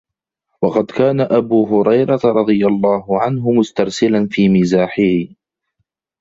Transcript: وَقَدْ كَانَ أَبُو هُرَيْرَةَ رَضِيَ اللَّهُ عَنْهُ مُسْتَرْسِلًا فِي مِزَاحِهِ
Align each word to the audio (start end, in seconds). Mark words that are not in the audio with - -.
وَقَدْ 0.61 0.85
كَانَ 0.91 1.21
أَبُو 1.21 1.65
هُرَيْرَةَ 1.65 2.19
رَضِيَ 2.25 2.65
اللَّهُ 2.67 3.21
عَنْهُ 3.21 3.51
مُسْتَرْسِلًا 3.51 4.27
فِي 4.31 4.49
مِزَاحِهِ 4.49 5.35